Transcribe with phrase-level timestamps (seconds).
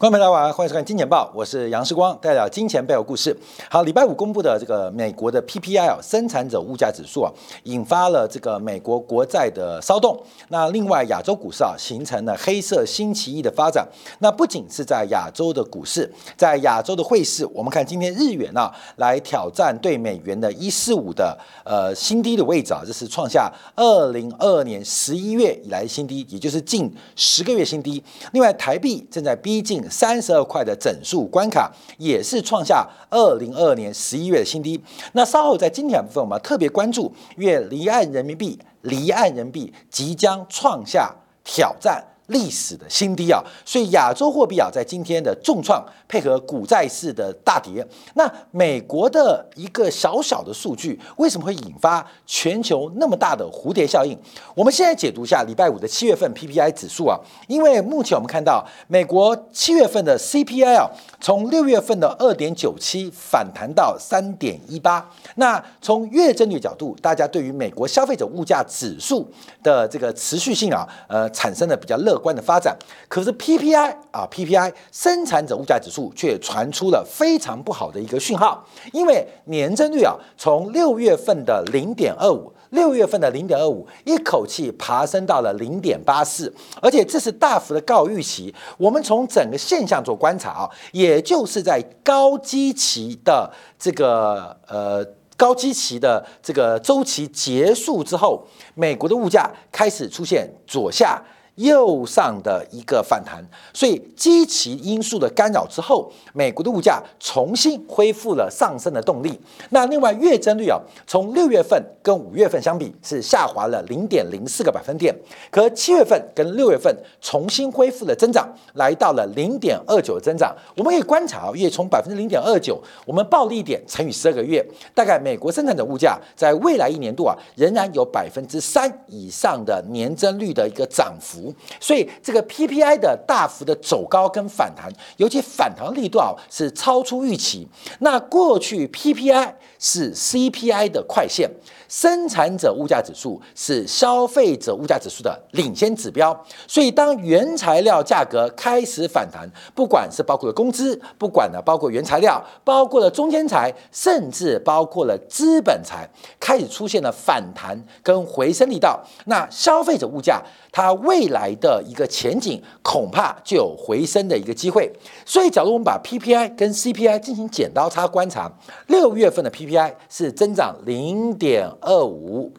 [0.00, 3.36] 观众朋友大家，欢迎收看《金钱报》，我是杨世光，带来金钱背后故事。
[3.68, 7.30] 好，礼拜五公布的这个美国的 PPI 啊，生产者物价指数啊，
[7.64, 10.18] 引发了这个美国国债的骚动。
[10.48, 13.86] 那另外，亚洲股市啊，形成了黑色星期一的发展。
[14.20, 28.02] 那不仅是在亚洲的股市，在亚洲的汇市，我们看今天日元啊，来挑战对美元的一四五的呃新低的位置啊，这是创下二零二二年十一月以来新低，也就是近十个月新低。
[28.32, 29.84] 另外，台币正在逼近。
[29.90, 34.80] 三十二块的整数关卡也是创下二零二二年十一月的新低。
[35.12, 41.14] 那稍后在今天部分，我们特别关注，因为离岸人民币离岸人民币即将创下
[41.44, 42.04] 挑战。
[42.30, 54.16] 历史的新低啊，所以亚洲货币啊在今天的重创，配合股债市的大跌，那美国的一个小小的数据为什么会引发全球那么大的蝴蝶效应？
[54.54, 60.88] 我们现在解读一下礼拜五的七月份 PPI 指数啊，因为目前我们看到美国七月份的 CPI 啊，
[61.20, 69.28] 从六月份的二点九七反弹到三点一八，那从月增率角度，大家对于美国消费者物价指数
[69.64, 72.20] 的这个持续性啊，呃，产生了比较乐。
[72.20, 72.76] 观的发展，
[73.08, 88.54] 可是 PPI 啊，PPI 生产者物价指数却传出了非常不好的一个讯号，因为年增率啊，从六月份的零点二五，六月份的零点二五，一口气爬升到了零点八四，而且这是大幅的告预期。
[88.78, 95.04] 我们从整个现象做观察啊，也就是在高基期的这个呃
[95.36, 101.22] 高基期的这个周期结束之后，美国的物价开始出现左下。
[101.60, 103.44] 右上的一个反弹，
[103.74, 109.38] 所以基期因素的干扰之后，美国的物价重新恢复了上升的动力。
[109.68, 115.14] 那另外月增率啊，从六月份跟五月份相比是下滑了零点零四个百分点，
[115.50, 120.56] 可七月份跟六月份重新恢复了增长，来到了零点二九的增长。
[120.76, 124.64] 我们可以观察啊，月从百分之零点二九，我们暴利点乘以十二个月，
[124.94, 131.49] 大概美国生产者物价在未来一年度啊，仍然有百分之三以上的年增率的一个涨幅。
[131.78, 137.66] 所以这个 PPI 的大幅的走高跟反弹，尤其反弹力度啊是超出预期。
[138.00, 141.50] 那过去 PPI 是 CPI 的快线。
[141.90, 146.32] 生产者物价指数是消费者物价指数的领先指标，
[146.68, 156.08] 所以当原材料价格开始反弹，不管是包括了工资，不管呢包括原材料，包括了中间材，甚至包括了资本材，
[156.38, 160.40] 开始出现了反弹跟回升力道，那消费者物价
[160.70, 164.88] 它未来的一个前景恐怕就有回升的一个机会。
[165.26, 168.48] 所以，假如我们把 PPI 跟 CPI 进行剪刀差观察，
[168.86, 171.68] 六月份的 PPI 是增长零点。
[171.80, 172.52] 二五，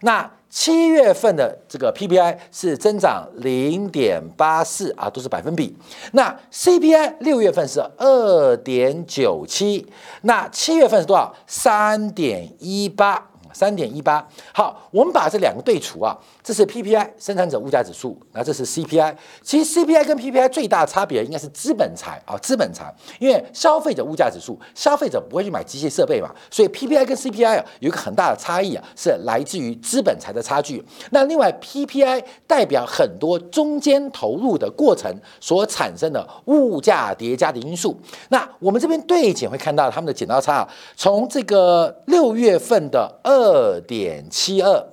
[0.00, 5.76] 那七月份的这个 PPI 是增长零点八四啊，都是百分比。
[6.12, 9.86] 那 CPI 六月份是二点九七，
[10.22, 11.34] 那七月份是多少？
[11.46, 13.30] 三点一八。
[13.54, 19.14] 三点一八，好，我们把这两个对除啊，这是 PPI 生产者物价指数，那这是 CPI。
[19.42, 30.84] 其实 CPI 跟 PPI 最大差别应该是资本财啊，资本财，因为消费者物价指数，消费者不会去买机械设备嘛，所以 PPI 跟 CPI 啊有一个很大的差异啊，是来自于资本财的差距。
[31.10, 35.08] 那另外 PPI 代表很多中间投入的过程
[35.40, 37.96] 所产生的物价叠加的因素。
[38.30, 43.43] 那我们这边对减会看到他们的剪刀差啊，从这个六月份的二。
[43.44, 44.86] 二点七二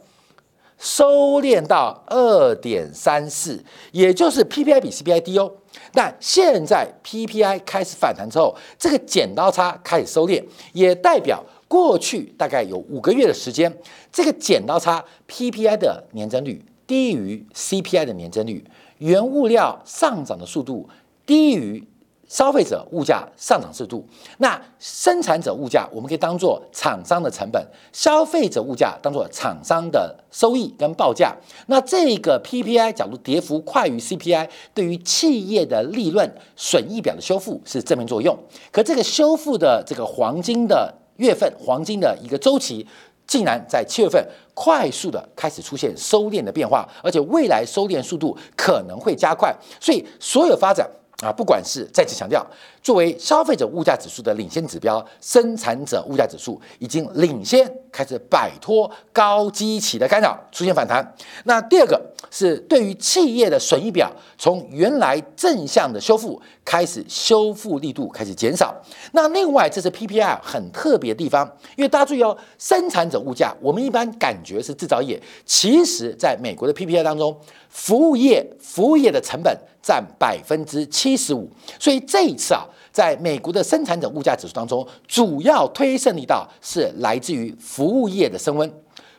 [0.77, 3.63] 收敛到二点三四，
[3.93, 5.49] 也就是 PPI 比 CPI 低哦。
[5.93, 13.73] 但现在 PPI 开始反弹之后，这个剪刀差开始收敛，也代表过去大概有五个月的时间，
[14.11, 18.65] 这个剪刀差 PPI 的年增率低于 CPI 的年增率，
[18.97, 20.89] 原物料上涨的速度
[21.25, 21.87] 低于。
[22.31, 27.61] 消费者物价上涨速度，那生产者物价我们可以当做厂商的成本，
[27.91, 31.35] 消费者物价当做厂商的收益跟报价。
[31.67, 38.37] 那这个 PPI 假如跌幅快于 CPI，对于企业的利润损益表的修复是正面作用。
[38.71, 42.87] 可这个修复的这个黄金的月份，黄金的一个周期，
[43.27, 49.53] 竟然在七月份快速的开始出现收敛的变化，而且未来收敛速度可能会加快。
[49.81, 50.89] 所以所有发展。
[51.21, 52.45] 啊，不管是再次强调，
[52.81, 61.15] 作为消费者物价指数的领先指标，生产者物价指数已经领先开始摆脱高基期的干扰，出现反弹。
[61.43, 62.01] 那第二个
[62.31, 68.75] 是对于企业的损益表，从原来正向的修复开始修复力度开始减少。
[69.11, 71.45] 那另外，这是 PPI 很特别的地方，
[71.75, 77.37] 因为大家注意哦，生产者物价我们一般感觉是制造业，其实在美国的 PPI 当中，
[77.69, 81.49] 服务业服务业的成本占百分之七十五，
[81.79, 88.71] 所以这一次啊，在美国的生产者物价指数当中，主要推升力道是来自于服务业的升温。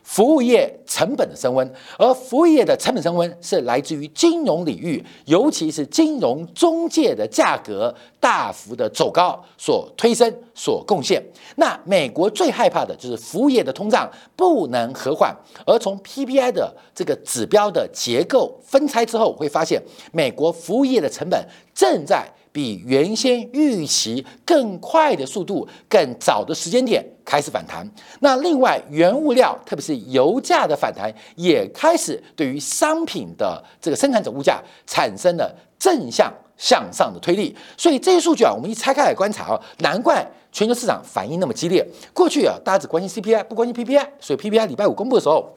[0.03, 11.21] 服务业成本的升温，而服务业的成本升温是来自于金融领域，尤其是金融中介的价格大幅的走高所推升、所贡献。
[11.57, 15.35] 那美国最害怕的就是服务业的通胀不能和缓，
[15.65, 19.83] 而从 PPI 的这个指标的结构分拆之后，会发现
[20.13, 22.25] 美国服务业的成本正在。
[22.53, 27.83] 比原先预期更快的速度、更早的时间点开始反弹。
[28.19, 37.55] 那另外，原物料，特别是油价的反弹，也开始对于商品的这个生产者物价产生了正向向上的推力。
[37.77, 41.85] 所以这些数据啊，我们一拆开来观察啊，难怪全球市场反应那么激烈。
[42.13, 45.55] 过去啊，大家只关心 CPI，不关心 PPI，所以 PPI 礼拜五公布的时候。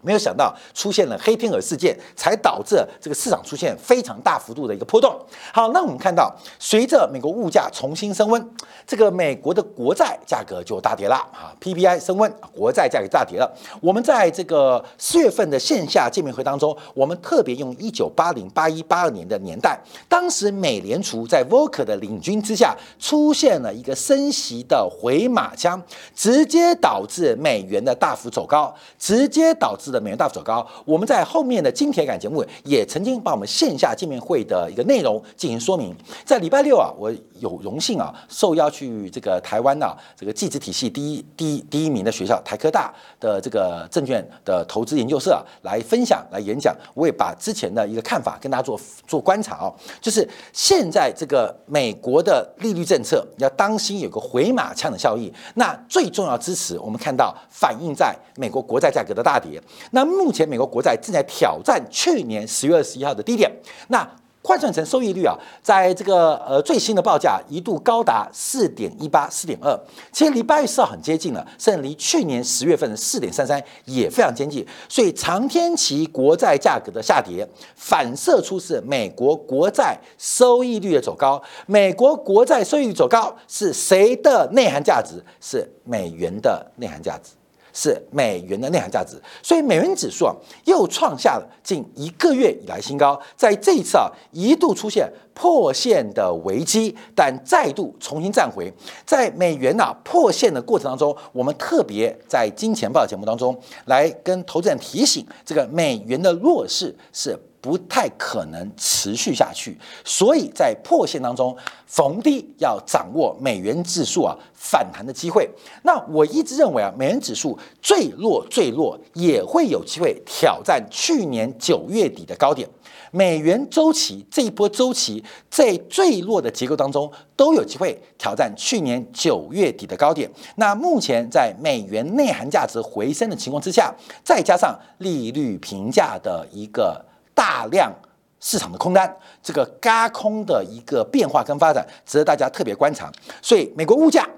[0.00, 5.18] 没有想到出现了黑天鹅事件，才导致这个市场出现非常大幅度的一个波动。
[5.52, 8.50] 好，那我们看到，随着美国物价重新升温，
[8.86, 13.52] 这个美国的国债价格就大跌了啊，PPI 升温，国债价格大跌了。
[13.80, 19.76] 我们在这个四月份的线下见面会当中，我们特别用一九八零、八一、八二年的年代，
[20.08, 25.82] 当时美联储在 Volcker 的领军之下，出现了一个升息的回马枪，
[26.14, 29.87] 直接导致美元的大幅走高，直接导致。
[29.90, 35.94] 的美元大幅走高，我们在后面的金铁杆节目也曾经把我们线下见面会的一个内容进行说明。
[36.24, 46.76] 在礼拜六啊，我有荣幸啊受邀去这个台湾啊这个技职体系第一第一第一名的学校台科大的这个证券的投资研究社来分享来演讲。
[46.94, 55.32] 我也把之前的一个看法跟大家做做观察哦，就是现在这个美国的利率政策要当心有个回马枪的效应。
[55.54, 59.60] 那最重要支持我们看到反映在美国国债价格的大跌。
[59.90, 63.50] 那目前美国国债正在挑战去年十月二十一号的低点，
[63.88, 64.08] 那
[64.40, 69.78] 换算成收益率啊，在这个呃最新的报价一度高达四点一八、四点二，
[70.10, 74.66] 其实离八月四号很接近了，甚至离去年十月份的四点三三也非常接近。
[74.88, 81.42] 所以长天期国债价格的下跌，反射出是美国国债收益率的走高。
[81.66, 85.22] 美国国债收益率走高是谁的内涵价值？
[85.42, 87.32] 是美元的内涵价值。
[87.80, 90.34] 是美元的内涵价值，所以美元指数啊
[90.64, 98.72] 又创下了近一个月以来新高，在这一次啊一度出现破线的危机，但再度重新站回。
[99.06, 107.38] 在美元呐破线的过程当中，我们特别在金钱报节目当中来跟投资人提醒，这个美元的弱势是。
[107.60, 111.56] 不太可能持续下去，所以在破线当中
[111.86, 115.48] 逢低要掌握美元指数啊反弹的机会。
[115.82, 122.68] 那我一直认为啊，美元指数最弱最弱也会有机会挑战去年九月底的高点。
[123.10, 130.30] 美元周期这一波周期在最弱的结构当中都有机会挑战去年九月底的高点。
[130.56, 137.04] 那目前在美元内涵价值回升的情况之下，再加上利率评价的一个。
[137.38, 137.94] 大量
[138.40, 143.08] 市场的空单，这个嘎空的一个变化跟发展，值得大家特别观察。
[143.40, 144.28] 所以，美国物价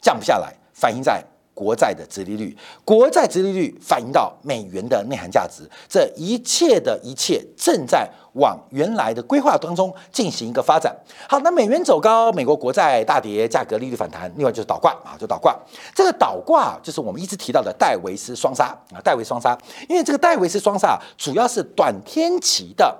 [0.00, 10.96] 降不下来，反映在国债的殖利率，国债殖利率反映到美元的内涵价值，这一切的一切正在往原来的规划当中进行一个发展。
[11.28, 15.54] 好，那美元走高，美国国债大跌，价格利率反弹，另外就是倒挂啊，就倒挂。
[15.94, 19.58] 这个倒挂就是我们一直提到的戴维斯双杀啊，戴维双杀。
[19.88, 22.96] 因为这个戴维斯双杀主要是短天期的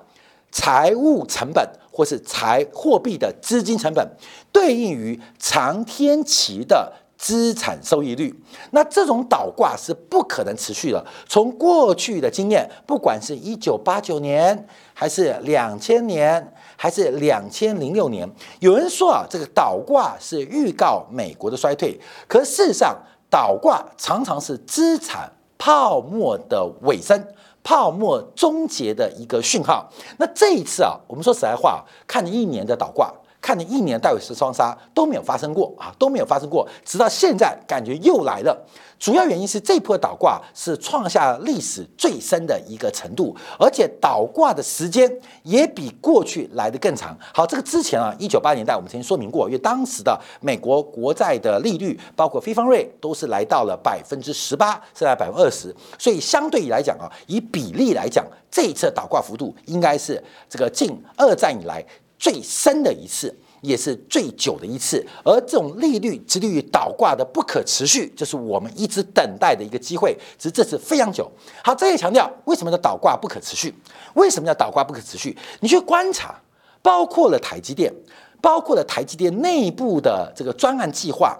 [0.52, 4.06] 财务成本或是财货币的资金成本，
[4.52, 6.92] 对应于长天期的。
[7.20, 8.34] 资产收益率，
[8.70, 11.04] 那这种倒挂是不可能持续的。
[11.28, 18.26] 从过去的经验，不管是一九八九年，还是两千年，还是两千零六年，
[18.60, 22.00] 有人说啊，这个倒挂是预告美国的衰退。
[22.26, 22.96] 可事实上，
[23.28, 27.22] 倒挂常常是资产泡沫的尾声，
[27.62, 29.92] 泡沫终结的一个讯号。
[30.16, 33.12] 那这一次啊，我们说实在话，看一年的倒挂。
[33.40, 38.66] 看了一年戴维斯双杀都没有发生过啊，都没有发生过，直到现在感觉又来了。
[38.98, 45.10] 主要原因是这波倒挂是创下历史最深的一个程度，而且倒挂的时间
[45.42, 47.16] 也比过去来的更长。
[47.32, 61.82] 好，这个之前啊，一九八年代我们曾经说明过，因为当时的美国国债的利率，包括非方瑞都是来到了百分之十八，是在百分之二十，所以相对来讲啊，以比例来讲，这一次倒挂幅度应该是这个近二战以来。
[62.20, 65.04] 最深的一次，也是最久的一次。
[65.24, 70.14] 而这种利率、殖利率倒挂的不可持续，就是我们一直等待的一个机会。
[70.38, 71.28] 只是这次非常久。
[71.64, 73.74] 好，再强调为什么叫倒挂不可持续？
[74.14, 75.36] 为什么叫倒挂不可持续？
[75.60, 76.38] 你去观察，
[76.82, 77.90] 包括了台积电，
[78.42, 81.36] 包括了台积电内部的这个专案计划。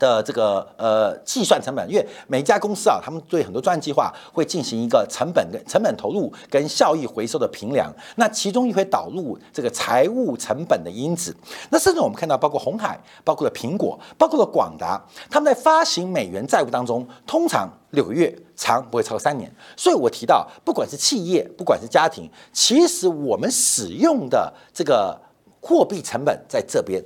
[0.00, 11.36] 的这个呃计算成本，因为每一家公司啊，他们对很多专案计划会进行一个成本跟成本投入跟效益回收的评量，那其中也会导入这个财务成本的因子。
[11.68, 19.52] 那甚至我们看到，包括红海、包括了苹果、包括了广达，他们在发行美元债务当中，通常六个月，长不会超过三年。
[19.76, 25.20] 所以我提到，不管是企业，不管是家庭，其实我们使用的这个
[25.60, 27.04] 货币成本在这边，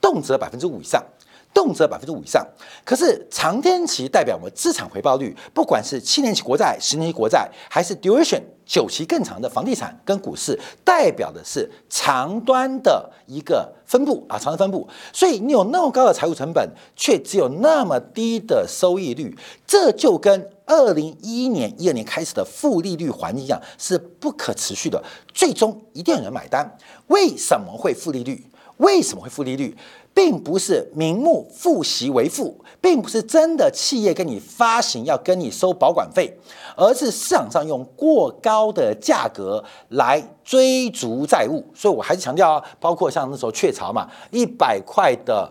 [0.00, 1.02] 动辄百分之五以上。
[1.52, 2.46] 动辄百分之五以上，
[2.84, 14.88] 可是长天期代表我们资产回报率，不管是七年期国债、十年期国债，还是 duration 久期更长的房地产跟股市，代表的是长端的一个分布啊，长端分布。
[15.12, 25.02] 所以你有那么高的财务成本，却只有那么低的收益率，这就跟二零一一年、一二年开始的负利率环境一样，是不可持续的。
[25.34, 26.78] 最终一定有人买单。
[27.08, 28.46] 为什么会负利率？
[28.76, 29.76] 为什么会负利率？
[30.12, 36.36] 并不是名目复息为负，并不是真的企业跟你发行要跟你收保管费，
[36.76, 41.64] 而是市场上用过高的价格来追逐债务。
[41.74, 45.50] 所以我还是强调啊，包括像那时候雀巢嘛，一百块的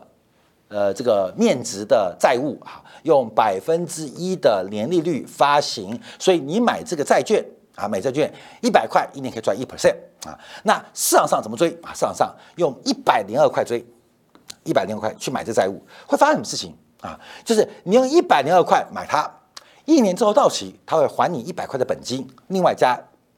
[0.68, 7.44] 呃这个面值的债务啊，用百分之一的年利率发行，所以你买这个债券
[7.76, 9.96] 啊，买债券一百块一年可以赚一 percent
[10.28, 10.38] 啊。
[10.64, 11.94] 那市场上怎么追啊？
[11.94, 13.84] 市场上用一百零二块追。
[14.70, 17.20] 一百零二块去买这债务会发生什么事情啊？
[17.44, 19.28] 就是你用一百零二块买它，
[19.86, 22.96] 一年之后到期，它会还你一百块的本金，另外加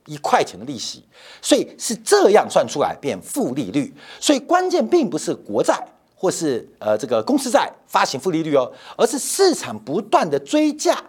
[0.07, 1.05] 一块钱的利息，
[1.41, 3.93] 所以是这样算出来变负利率。
[4.19, 5.81] 所以关键并不是国债
[6.13, 11.01] 或是呃这个公司债发行负利率哦，而是市场不断的追价。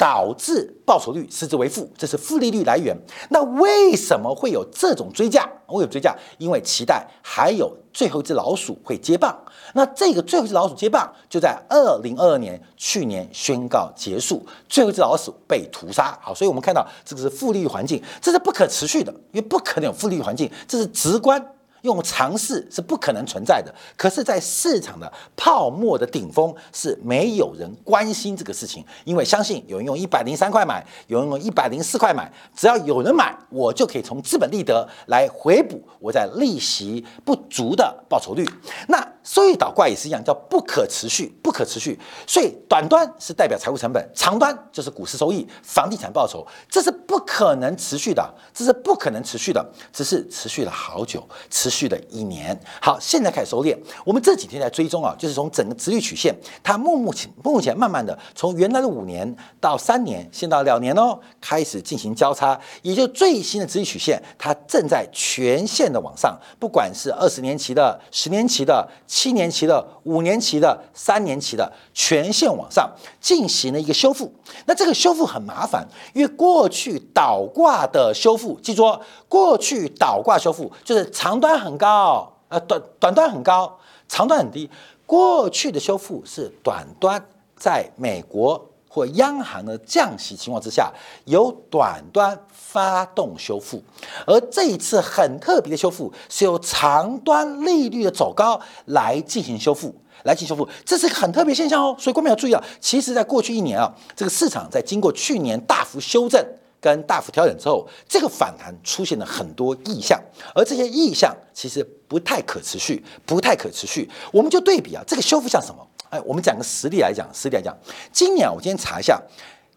[0.00, 2.96] 导致报酬率实质为负，这是负利率来源。
[3.28, 5.46] 那为什么会有这种追价？
[5.66, 9.38] 会有追价，因为期待还有最后一只老鼠会接棒。
[9.74, 16.18] 那这个最后一只老鼠接棒，就在二零二二年去年宣告结束，最后一只老鼠被屠杀。
[16.22, 21.54] 好，所以我们看到这个是负利率环境，这是不可持续的，因为不可能有负利率环境，这是直观。
[21.82, 38.46] 用尝试是不可能存在的，可是，在市场的泡沫的顶峰，是没有人关心这个事情，因为相信有人用一百零三块买，有人用一百零四块买，只要有人买，我就可以从资本利得来回补我在利息不足的报酬率。
[38.88, 41.98] 那收益倒挂也是一样，叫不可持续，不可持续。
[42.26, 51.70] 所以短端是代表财务成本，长端就是股市收益、房地产报酬，这是不可能持续的，这是不可能持续的，只是持续了好久，持。
[51.70, 53.78] 续了一年，好，现在开始收敛。
[54.04, 56.34] 我们这几天在追踪啊，就是从整个直率曲线，
[56.64, 72.88] 它目目前目前慢慢的从原来的五年到三年，现到两年哦，开始进行交叉，也就最新的直率曲线，它正在全线的往上，不管是二十年期的、十年期的、七年期的、五年期的、三年期的，全线往上
[73.20, 74.32] 进行了一个修复。
[74.66, 81.50] 那这个修复很麻烦，因为过去倒挂的修复，记住哦，过去倒挂修复就是长端。
[81.58, 83.76] 很高，呃，短短端很高，
[84.08, 84.70] 长端很低。
[85.04, 87.20] 过去的修复是短端，
[87.56, 90.92] 在美国或央行的降息情况之下，
[91.26, 93.80] 由短端发动修复，
[94.26, 99.94] 而这一次很特别的修复是由长端利率的走高来进行修复，
[100.24, 101.94] 来进行修复，这是个很特别现象哦。
[101.96, 106.44] 所以观众要注意啊，其实在过去一年啊，这个市场在经过去年大幅修正。
[106.82, 110.18] 跟大幅调整之后，这个反弹出现了很多意象，
[110.54, 114.08] 而这些意象其实不太可持续，不太可持续。
[114.32, 115.86] 我们就对比啊，这个修复像什么？
[116.10, 117.74] 哎，我们讲个实例来讲，实例来讲，
[118.12, 119.20] 今年我今天查一下，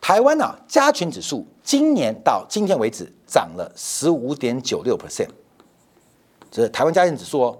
[0.01, 5.29] 台湾呢加权指数今年到今天为止涨了十五点九六 percent，
[6.51, 7.57] 这是台湾加权指数哦。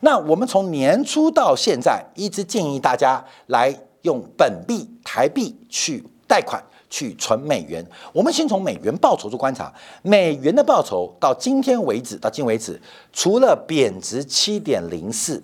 [0.00, 6.62] 那我们从年初到现在，一直建议大家来用本币台币去贷款。
[6.88, 9.70] 去存美元，我们先从美元报酬做观察。
[10.02, 12.80] 美元的报酬到今天为止，到今为止，
[13.12, 15.42] 除了贬值七点零四，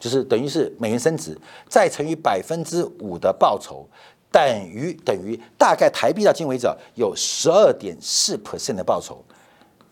[0.00, 1.38] 就是等于是美元升值，
[1.68, 3.86] 再乘以百分之五的报酬，
[4.32, 6.66] 等于等于大概台币到今为止
[6.96, 9.22] 有十二点四 percent 的报酬。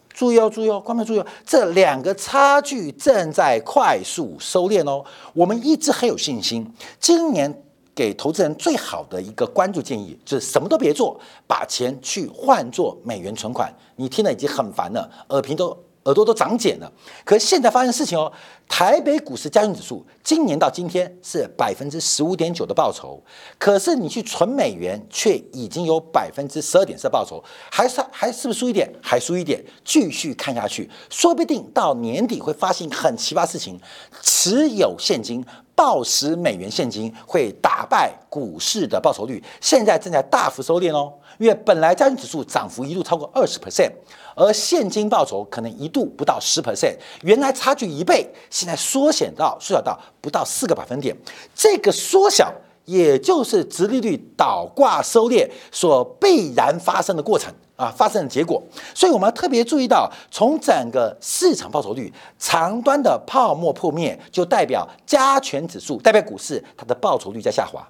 [0.09, 5.05] 注意哦，注意哦，观众注意哦，这两个差距正在快速收敛哦。
[5.35, 6.67] 我们一直很有信心，
[6.99, 7.63] 今年。
[7.99, 13.75] 给投资人最好的一个关注建议就是什么都别做，把钱去换做美元存款。
[13.97, 15.77] 你听了已经很烦了，耳屏都
[16.09, 16.91] 耳朵都长茧了。
[17.23, 18.33] 可是现在发生事情哦，
[18.67, 23.23] 台北股市加权指数今年到今天是百分之十五点九的报酬，
[23.59, 28.91] 可是你去存美元却已经有百分之十二点四报酬，还是还是不是输一点？
[29.03, 29.63] 还输一点？
[29.85, 33.79] 继续看下去，说不定到年底会发现很奇葩事情，
[34.23, 35.45] 持有现金。
[35.79, 41.13] 暴食美元现金会打败股市的报酬率，现在正在大幅收敛哦。
[41.39, 43.91] 因为本来加权指数涨幅一度超过二十 percent，
[44.37, 51.17] 而现金报酬可能一度不到十 percent，原来差距一倍，现在缩减到缩小到不到四个百分点。
[51.55, 52.53] 这个缩小，
[52.85, 57.53] 也就是直利率倒挂收敛所必然发生的过程。
[57.79, 58.61] 啊，发生的结果，
[58.93, 67.89] 所以我们要特别注意到，从整个市场报酬率长端的泡沫破灭，就代表加权指数、代表股市它的报酬率在下滑，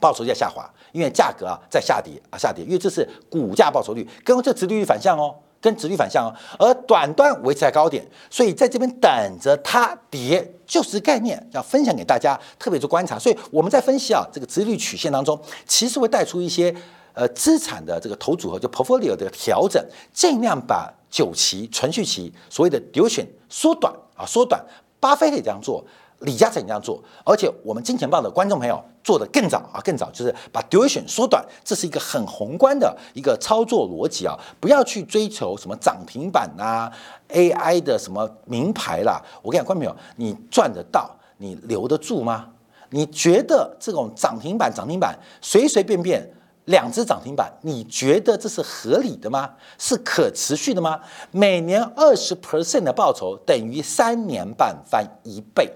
[0.00, 16.74] 报酬率在下滑，因为价格啊在下跌啊下跌，因为这是股价报酬率跟这殖利率反向哦，跟殖利率反向哦，而短端维持在高点，所以在这边等着它跌，就是概念要分享给大家，特别做观察，所以我们在分析啊这个殖利率曲线当中，其实会带出一些。
[17.14, 24.64] 呃，资产的这个投组合就 portfolio 的调整，尽量把久期、存续期所谓的 duration 缩短啊，缩短。
[25.00, 25.84] 巴菲特也这样做，
[26.20, 36.90] 李嘉诚也这样做，而且我们金钱豹的观众朋友做的更早啊，更早就是把 duration 缩短，这是一个很宏观的一个操作逻辑啊，不要去追求什么涨停板呐、
[37.28, 39.22] AI 的什么名牌啦。
[39.42, 42.48] 我跟你讲，观众朋友，你赚得到，你留得住吗？
[42.90, 46.34] 你觉得这种涨停板、涨停板随随便便？
[46.64, 49.48] 两只涨停板，你觉得这是合理的吗？
[49.78, 51.00] 是可持续的吗？
[51.30, 55.72] 每年二十 percent 的报酬等于三年半翻一倍，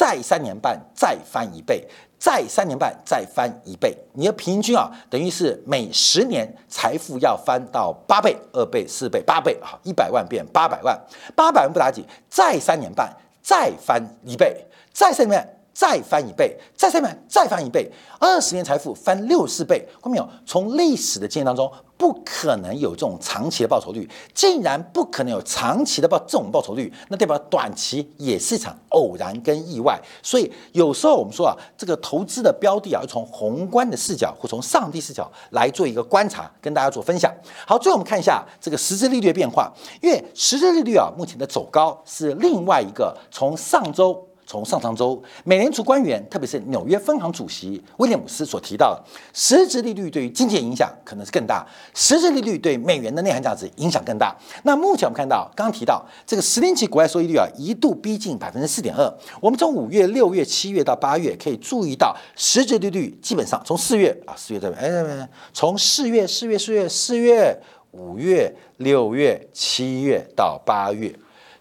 [0.00, 1.86] 再三年半再翻一倍，
[2.18, 3.94] 再三年半再翻一倍。
[4.14, 10.98] 你的平均啊，等于是每十年财富要翻到八倍、二倍、四倍、八倍啊，一百万变八百万，
[11.36, 15.46] 八百万不打紧，再三年半再翻一倍，再三年。
[15.80, 20.28] 再翻一倍，再上面再翻一倍，二十年财富翻六四倍，看到没有？
[20.44, 24.06] 从历史的经验当中，不可能有这种长期的报酬率。
[24.34, 29.98] 竟然不可能有长期的报这种报酬率，那代表短期也是一场偶然跟意外。
[30.22, 37.34] 所以有时候我们说啊，这个投资的标的啊，要从宏观的视角或从上帝视角来做一个观察，跟大家做分享。
[37.66, 44.26] 好，最后我们看一下这个实质利率的变化，因为实质利率啊，目前的走高是另外一个从上周。
[44.50, 49.00] 从上上周，美联储官员，特别是纽约分行主席威廉姆斯所提到的，
[49.32, 54.36] 实质利率对于经济影响可能是更大，实质利率对美元的内涵价值影响更大。
[54.64, 59.08] 那目前我们看到，刚刚提到这个十年期国债收益率啊，一度逼近百分之四点二。
[59.40, 67.56] 我们从五月、六月、七月到八月，可以注意到实质利率基本上从四月啊，四月这边，哎，从四月、四月、四月、四月、
[67.92, 71.14] 五月、六月、七月到八月。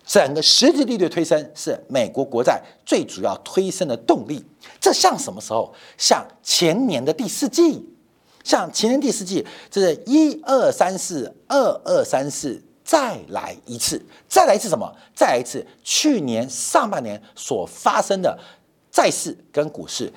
[0.09, 4.43] 整个实质利率推升是美国国债最主要推升的动力，
[4.81, 5.71] 这像什么时候？
[5.99, 7.87] 像前年的第四季，
[8.43, 14.91] 像前年第四季，这是一二三四二二三四，再来一次，再来一次什么？
[15.13, 18.35] 再来一次去年上半年所发生的
[18.89, 20.11] 债市跟股市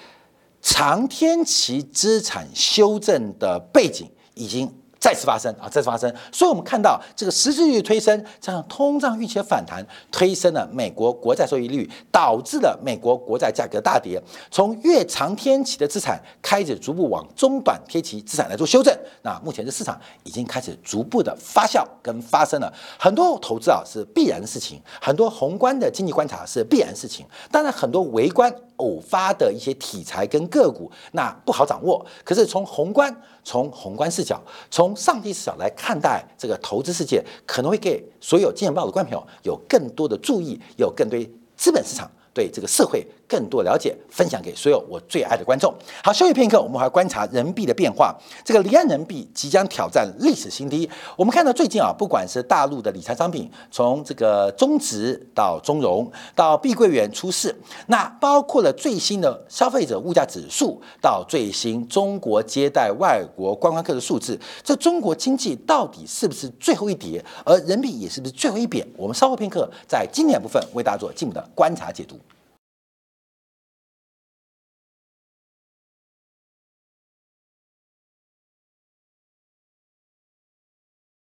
[0.63, 4.75] 长天期资产修正的背景已经。
[5.03, 5.69] 再次发生啊！
[5.69, 14.23] 再次发生，所以我们看到这个实质利率推升，加上通胀预期的反弹，推升了美国国债收益率，导致了美国国债价格大跌。
[14.49, 18.97] 从越长天期的资产开始逐步往中短天期资产来做修正。
[19.23, 27.27] 那目前的市场已经开始逐步的发酵跟发生了很多投资啊是必然的事情，很多宏观的经济观察是必然事情。
[27.51, 32.05] 当然，很多微观偶发的一些题材跟个股那不好掌握。
[32.25, 33.15] 可是从宏观，
[33.45, 41.19] 从宏观视角，从上帝视角来看待这个投资世界，可能会给所有金钱报的观众朋友有更多的注意，有更多
[41.57, 43.07] 资本市场对这个社会。
[43.33, 45.73] 更多了解，分享给所有我最爱的观众。
[46.05, 48.15] 好，休息片刻，我们还观察人民币的变化。
[48.45, 50.87] 这个离岸人民币即将挑战历史新低。
[51.17, 67.25] 我们看到最近啊，不管是大陆的理财商品，从这个中值到中融到碧桂园出事，那包括了最新的消费者物价指数，到最新中国接待外国观光客的数字，这中国经济到底是不是最后一跌？
[67.47, 68.87] 而人民币也是不是最后一贬？
[68.99, 72.21] 我们稍后片刻在经典部分为大家做进一步的观察解读。